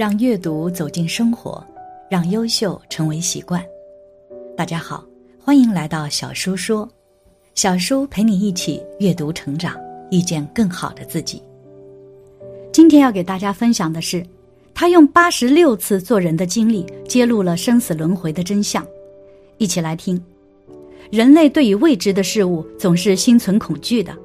[0.00, 1.62] 让阅读走进生活，
[2.10, 3.62] 让优秀成为习惯。
[4.56, 5.04] 大家好，
[5.38, 6.88] 欢迎来到小叔说，
[7.54, 9.76] 小叔陪你一起阅读成长，
[10.10, 11.42] 遇见更好的自己。
[12.72, 14.24] 今天要给大家分享的是，
[14.72, 18.82] 他用八十六次做人的经历，揭露了生死轮回的真相。
[19.58, 20.18] 一起来听。
[21.10, 24.16] 人类对于未知的事物总是心存恐惧的，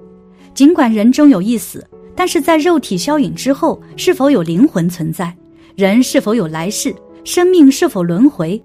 [0.53, 5.35] 尽管人终有一死，但是在肉体消陨之后，是否有灵魂存在？
[5.75, 6.95] 人是否有来世？
[7.25, 8.63] 生命是否轮回？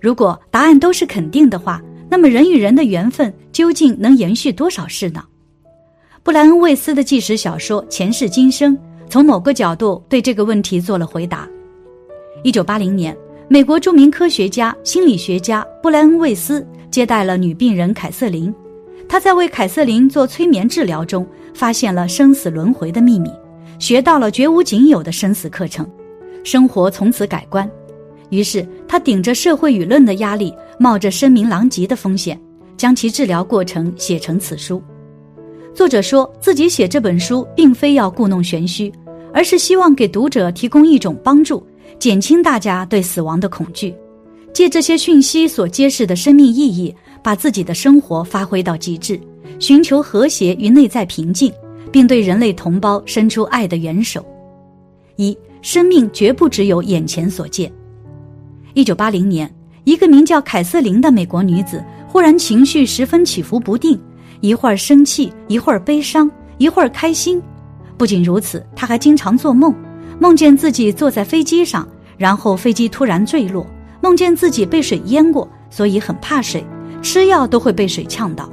[0.00, 5.22] 如果答案都是肯定的话，那么人与人的缘分究竟能延续多少世呢？
[6.22, 8.74] 布莱恩·魏斯的纪实小说《前世今生》
[9.10, 11.46] 从某个角度对这个问题做了回答。
[12.42, 13.14] 一九八零年，
[13.46, 18.54] 美国著名科学家、心理学家布莱恩·魏斯接待了女病人凯瑟琳，
[19.06, 23.30] 他在为凯瑟琳做催眠治疗中，发现了生死轮回的秘密，
[23.78, 25.86] 学到了绝无仅有的生死课程。
[26.48, 27.70] 生活从此改观，
[28.30, 32.40] 于是他顶着社会舆论的压力，冒着声名狼藉的风险，
[32.74, 34.82] 将其治疗过程写成此书。
[35.74, 38.90] 作者说自己写这本书并非要故弄玄虚，
[39.30, 41.62] 而是希望给读者提供一种帮助，
[41.98, 43.94] 减轻大家对死亡的恐惧，
[44.54, 49.20] 借这些讯息所揭示的生命意义，把自己的生活发挥到极致，
[49.58, 51.52] 寻求和谐与内在平静，
[51.92, 54.24] 并对人类同胞伸出爱的援手。
[55.16, 55.36] 一。
[55.62, 57.72] 生命绝不只有眼前所见。
[58.74, 59.52] 一九八零年，
[59.84, 63.98] 一个名叫凯瑟琳的美国女子忽然情绪十分起伏不定，
[64.40, 67.42] 一会儿生气，一会儿悲伤，一会儿开心。
[67.96, 69.74] 不仅如此，她还经常做梦，
[70.20, 71.86] 梦见自己坐在飞机上，
[72.16, 73.66] 然后飞机突然坠落；
[74.00, 76.64] 梦见自己被水淹过，所以很怕水，
[77.02, 78.48] 吃药都会被水呛到。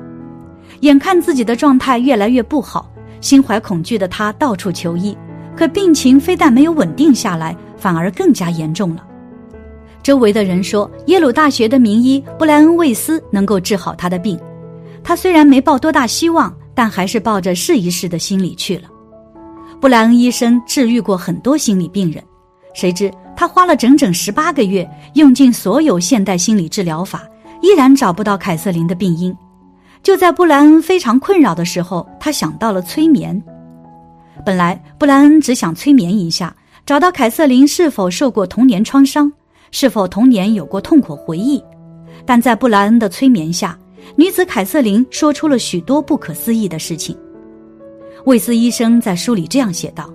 [0.82, 5.16] 眼看自己的状态越来越不好，心怀恐惧的她到处求医。
[5.56, 9.06] 可病情非但没有稳定下来，反而更加严重了。
[10.04, 14.40] 周围的人说，耶鲁大学的名医布莱恩·魏斯能够治好他的病。
[15.04, 18.90] 他虽然没抱多大希望，但还是抱着试一试的心理去了。
[19.80, 22.24] 布莱恩医生治愈过很多心理病人，
[22.74, 27.24] 谁知他花了整整十八个月，用尽所有现代心理治疗法，
[27.62, 29.36] 依然找不到凯瑟琳的病因。
[30.04, 33.42] 就在布莱恩非常困扰的时候，他想到了催眠。
[34.46, 39.32] 本来布莱恩只想催眠一下，找到凯瑟琳是否受过童年创伤，
[39.72, 41.62] 是否童年有过痛苦回忆。
[42.28, 43.76] 但在布莱恩的催眠下，
[44.16, 47.18] 女子凯瑟琳说出了许多不可思议的事情。
[48.26, 50.14] 魏斯医生在书里这样写道：“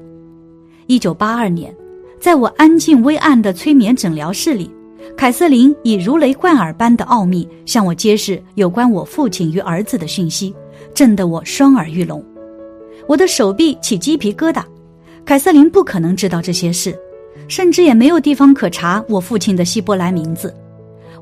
[0.87, 1.75] 一九八二年，
[2.21, 4.71] 在我安静微暗的催眠诊疗室里，
[5.17, 10.55] 凯瑟琳以如雷贯耳般的奥秘向我揭示有关我父亲与儿子的讯息，
[10.95, 12.25] 震得我双耳欲聋。”
[13.07, 14.63] 我的手臂起鸡皮疙瘩，
[15.25, 16.97] 凯瑟琳不可能知道这些事，
[17.49, 20.55] 甚至也没有地方可查我父亲的希伯来名字。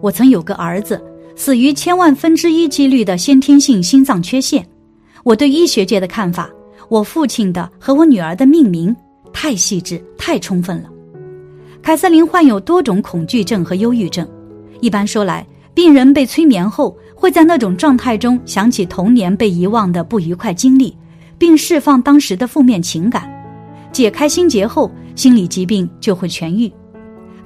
[0.00, 1.02] 我曾有个儿子，
[1.34, 4.66] 死于千万分之一几率的先天性心脏缺陷。
[5.24, 6.50] 我对医学界的看法，
[6.88, 8.94] 我父亲的和我女儿的命名
[9.32, 10.88] 太细致、太充分了。
[11.82, 14.26] 凯瑟琳患有多种恐惧症和忧郁症。
[14.80, 20.96] 一般说来，病人被催眠后，会在那种状态中想起童年被遗忘的不愉快经历。
[21.38, 23.30] 并释放当时的负面情感，
[23.92, 26.70] 解开心结后，心理疾病就会痊愈。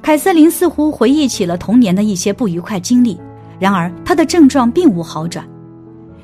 [0.01, 3.21] 凯瑟琳似乎回忆起了童年的一些不愉快经历，
[3.61, 5.47] 然而她的症状并无好转。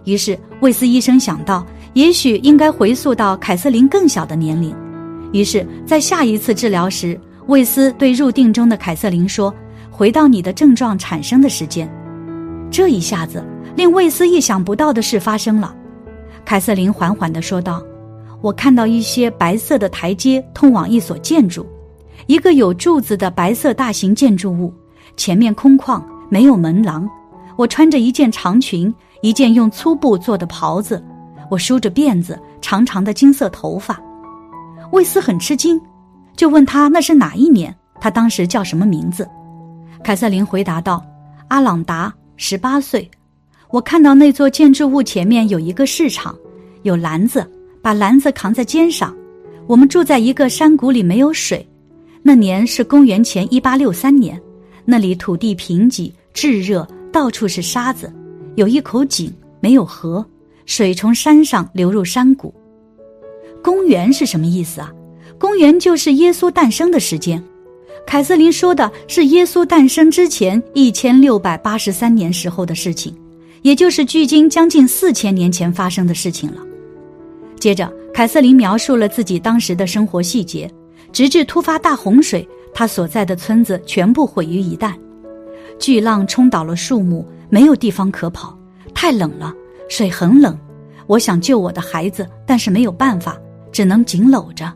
[0.05, 4.75] 于是，魏斯医生想到，也许应该回溯到凯瑟琳更小的年龄。
[5.32, 9.55] 于是，在下一次治疗时，魏斯对入定中的凯瑟琳说
[9.93, 11.88] ：“回到你的症状产生的时间。”
[12.73, 13.44] 这一下子，
[13.76, 15.75] 令魏斯意想不到的事发生了。
[16.49, 17.85] 凯瑟琳缓缓地说道
[18.41, 21.67] ：“我看到一些白色的台阶通往一所建筑，
[22.27, 24.73] 一个有柱子的白色大型建筑物，
[25.15, 27.06] 前面空旷，没有门廊。
[27.55, 31.05] 我穿着一件长裙，一件用粗布做的袍子，
[31.50, 34.00] 我梳着辫子，长长的金色头发。”
[34.91, 35.79] 魏斯很吃惊，
[36.35, 39.29] 就问他那是哪一年，他当时叫什么名字。
[40.03, 41.05] 凯瑟琳回答道
[41.49, 43.11] ：“阿朗达，十八岁。
[43.70, 46.37] 我看到那座建筑物前面有一个市场，
[46.82, 47.47] 有篮子，
[47.82, 49.15] 把篮子扛在肩上。
[49.67, 51.67] 我们住在一个山谷里，没有水。
[52.23, 54.41] 那年是公元前一八六三年，
[54.87, 58.11] 那里土地贫瘠、炙热，到处是沙子。
[58.56, 59.31] 有一口井，
[59.61, 60.25] 没有河，
[60.64, 62.53] 水从山上流入山谷。
[63.62, 64.91] 公元是什么意思啊？
[65.38, 67.43] 公元就是耶稣诞生的时间。
[68.06, 73.14] 凯瑟琳说的是耶稣诞生之前一千六百八十三年时候的事情。
[73.62, 76.62] 也就是距今将近四千年前发生的事情了。
[77.58, 80.70] 接着，凯瑟琳描述了自己当时的生活细节，
[81.12, 84.94] 直至突发大洪水，她所在的村子全部毁于一旦。
[85.78, 88.56] 巨浪冲倒了树木，没有地方可跑，
[88.94, 89.52] 太冷了，
[89.88, 90.56] 水很冷。
[91.06, 93.37] 我想救我的孩子，但是没有办法，
[93.72, 94.72] 只能紧搂着。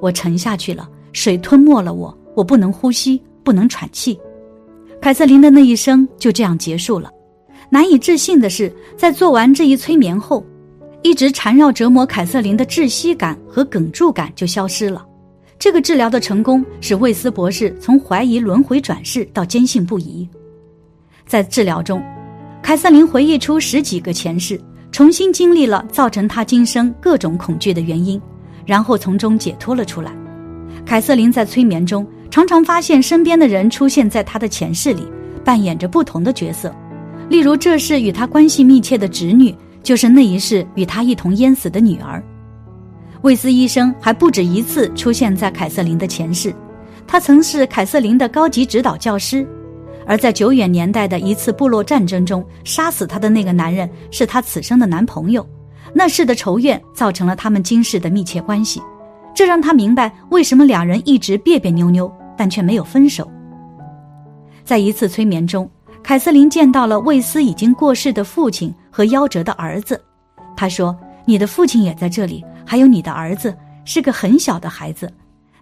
[0.00, 4.18] 我沉下去了，水吞没了我，我不能呼吸，不能喘气。
[5.00, 7.10] 凯瑟琳的那一生就这样结束了。
[7.70, 10.44] 难以置信的是，在做完这一催眠后，
[11.02, 15.06] 一直缠绕折磨凯瑟琳的窒息感和哽住感就消失了。
[15.56, 20.28] 这个治疗的成功使魏斯博士从怀疑轮回转世到坚信不疑。
[21.26, 22.02] 在治疗中，
[22.60, 28.20] 凯瑟琳回忆出十几个前世，重新经历了造成她今生各种恐惧的原因，
[28.66, 30.10] 然后从中解脱了出来。
[30.84, 35.06] 凯瑟琳在催眠中常常发现身边的人出现在她的前世里，
[35.44, 36.74] 扮演着不同的角色。
[37.30, 39.54] 例如，这是与他关系密切的侄女，
[39.84, 42.20] 就是那一世与他一同淹死的女儿。
[43.22, 46.52] 魏斯医生还不止一次出现在凯瑟琳的前世，
[47.06, 49.46] 他曾是凯瑟琳的高级指导教师，
[50.04, 55.46] 而在久远年代的一次部落战争中，杀死他的那个男人是他此生的男朋友。
[55.94, 58.82] 那世的仇怨造成了他们今世的密切关系，
[59.32, 63.30] 这让他明白为什么两人一直别别扭扭，但却没有分手。
[64.64, 65.70] 在一次催眠中。
[66.02, 70.00] 凯瑟琳见到了魏斯已经过世的父亲和夭折的儿子，
[70.56, 75.12] 他说：“你的父亲也在这里，还有你的儿子，是个很小的孩子。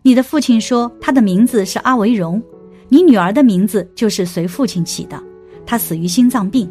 [0.00, 2.42] 你的父亲说他的名字是阿维荣，
[2.88, 5.22] 你女儿的名字就是随父亲起的。
[5.66, 6.70] 他死于心脏病，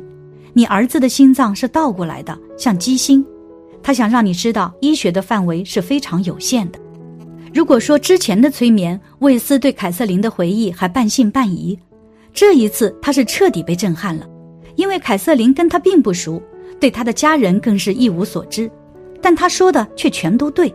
[0.54, 3.24] 你儿子的心脏是倒过来的，像鸡心。
[3.84, 6.80] 他想让你知道，医学的范围是非常有限的。
[7.54, 11.78] 如果说之前的催眠，魏斯对凯瑟琳的回忆还半信半疑。”
[12.38, 14.24] 这一次，他是彻底被震撼了，
[14.76, 16.40] 因为凯瑟琳跟他并不熟，
[16.80, 18.70] 对他的家人更是一无所知，
[19.20, 20.72] 但他说的却全都对。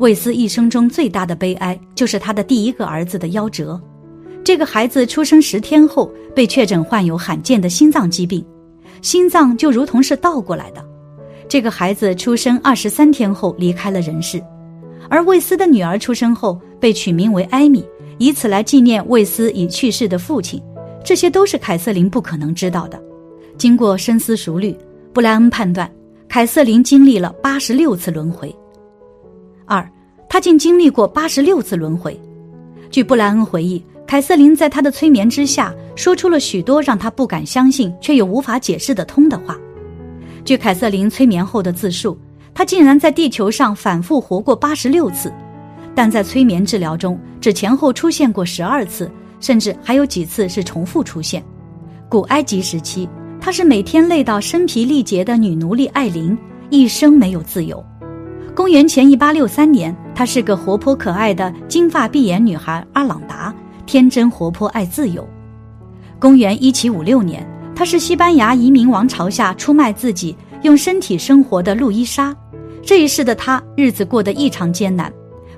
[0.00, 3.80] 魏斯一生中最大的悲哀就是他的第一个儿子的夭折。
[4.44, 8.44] 这个孩子出生十天后被确诊患有罕见的心脏疾病，
[9.00, 10.84] 心脏就如同是倒过来的。
[11.48, 14.44] 这个孩子出生二十三天后离开了人世，
[15.08, 17.82] 而魏斯的女儿出生后被取名为艾米。
[18.18, 20.62] 以此来纪念魏斯已去世的父亲，
[21.04, 23.02] 这些都是凯瑟琳不可能知道的。
[23.58, 24.76] 经过深思熟虑，
[25.12, 25.90] 布莱恩判断
[26.28, 28.54] 凯瑟琳经历了八十六次轮回。
[29.66, 29.86] 二，
[30.28, 32.18] 他竟经历过八十六次轮回。
[32.90, 39.56] 据布莱恩回忆，凯瑟琳在他的催眠之下，说出了许多让他不敢相信却又无法解释得通的话。
[40.44, 42.16] 据凯瑟琳催眠后的自述，
[42.54, 45.32] 他竟然在地球上反复活过八十六次。
[45.96, 49.10] 但在催眠治疗中，只前后出现过十二次，
[49.40, 51.42] 甚至还有几次是重复出现。
[52.06, 53.08] 古埃及时期，
[53.40, 56.36] 她是每天累到身疲力竭的女奴隶艾琳，
[56.68, 57.82] 一生没有自由。
[58.54, 63.54] 公元前一八六三年，她是个活泼可爱的金发碧眼女孩阿朗达，
[63.86, 65.26] 天真活泼爱自由。
[66.18, 67.42] 公元一七五六年，
[67.74, 72.36] 她是西班牙移民王朝下出卖自己、用身体生活的路易莎。
[72.82, 75.10] 这一世的她日子过得异常艰难。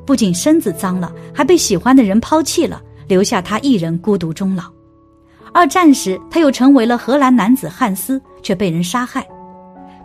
[0.09, 4.65] 不仅身子脏了，还被喜欢的人抛弃了，留下他一人孤独终老。
[5.53, 9.29] 二战时，他又成为了荷兰男子汉斯，却被人杀害。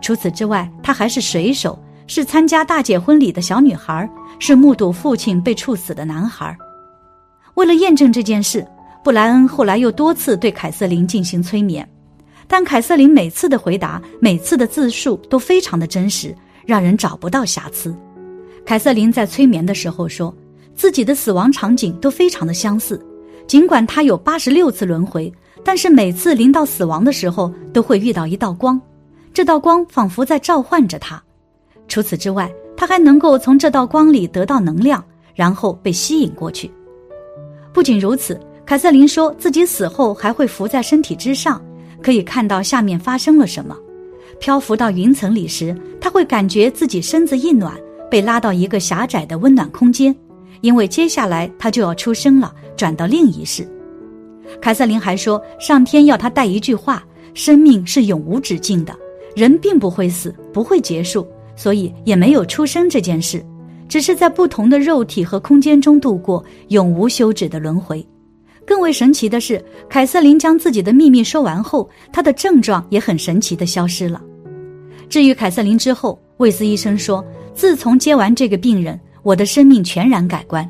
[0.02, 6.54] 除此之外，他还是水手，是参加大姐婚礼的小女孩，是目睹父亲被处死的男孩。
[7.54, 8.68] 为了验证这件事，
[9.06, 11.90] 布莱恩后来又多次对凯瑟琳进行催眠，
[12.46, 17.96] 但凯瑟琳每次的回答、每次的自述都非常的真实，让人找不到瑕疵。
[18.66, 20.34] 凯瑟琳在催眠的时候说，
[20.74, 23.00] 自己的死亡场景都非常的相似。
[23.46, 25.32] 尽管她有八十六次轮回，
[25.64, 28.82] 但是每次临到死亡的时候，都会遇到一道光，
[29.34, 31.22] 这道光仿佛在召唤着她。
[31.90, 35.04] 除此之外，她还能够从这道光里得到能量，
[35.36, 36.72] 然后被吸引过去。
[37.74, 41.62] 不仅如此，凯瑟琳说自己死后还会浮在身体之上，
[42.02, 43.78] 可以看到下面发生了什么。
[44.40, 47.78] 漂浮到云层里时，她会感觉自己身子一暖。
[48.14, 50.16] 被拉到一个狭窄的温暖空间，
[50.62, 53.68] 因为接下来他就要出生了，转到另一世。
[54.62, 57.04] 凯瑟琳还说，上天要她带一句话：
[57.34, 58.96] 生命是永无止境的，
[59.36, 63.44] 人并不会死，不会结束，所以也没有出生这件事，
[63.90, 68.08] 只是在不同的肉体和空间中度过永无休止的轮回。
[68.64, 74.22] 更为神奇的是，凯瑟琳将自己的秘密说完后，她的症状也很神奇的消失了。
[75.10, 77.24] 至于凯瑟琳之后，魏斯医生说，
[77.54, 80.70] 自从接完这个病人，我的生命全然改观。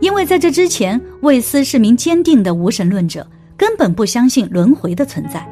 [0.00, 3.24] 因为在这之前，魏斯是名坚定的无神论者，
[3.56, 5.48] 根本不相信轮回的存在。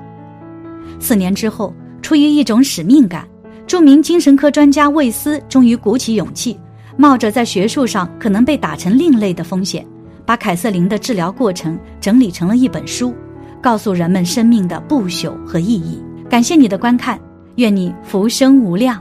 [0.98, 3.24] 四年之后，出于一种使命感，
[3.64, 6.58] 著名精神科专家魏斯终于鼓起勇气，
[6.96, 9.86] 冒着在学术上可能被打成另类的风险，
[10.26, 13.14] 把凯瑟琳的治疗过程整理成了一本书，
[13.62, 16.02] 告诉人们生命的不朽和意义。
[16.28, 17.16] 感谢你的观看，
[17.54, 19.00] 愿你福生无量。